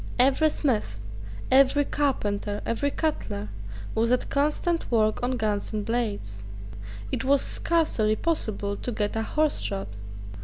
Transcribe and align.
Every 0.17 0.49
smith, 0.49 0.97
every 1.51 1.85
carpenter, 1.85 2.63
every 2.65 2.89
cutler, 2.89 3.49
was 3.93 4.11
at 4.11 4.31
constant 4.31 4.91
work 4.91 5.21
on 5.21 5.37
guns 5.37 5.71
and 5.73 5.85
blades. 5.85 6.41
It 7.11 7.23
was 7.23 7.43
scarcely 7.43 8.15
possible 8.15 8.75
to 8.77 8.91
get 8.91 9.15
a 9.15 9.21
horse 9.21 9.59
shod. 9.59 9.89